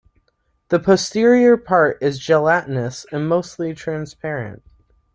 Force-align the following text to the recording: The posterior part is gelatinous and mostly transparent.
The 0.69 0.79
posterior 0.79 1.57
part 1.57 1.99
is 2.01 2.17
gelatinous 2.17 3.05
and 3.11 3.29
mostly 3.29 3.75
transparent. 3.75 4.63